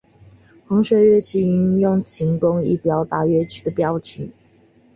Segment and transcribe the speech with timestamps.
[0.67, 4.33] 弓弦乐器运用琴弓以表达乐曲的表情。